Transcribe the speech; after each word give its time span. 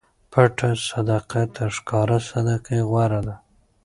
پټه 0.31 0.69
صدقه 0.89 1.41
تر 1.55 1.69
ښکاره 1.77 2.17
صدقې 2.29 2.79
غوره 2.89 3.21
ده. 3.27 3.35